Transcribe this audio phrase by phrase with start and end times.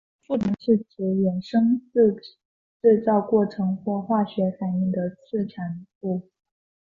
[0.25, 2.11] 副产品是指衍生自
[2.81, 6.27] 制造过程或化学反应的次产物。